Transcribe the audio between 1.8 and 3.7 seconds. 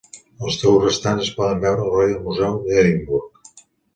al Royal Museum d'Edimburg.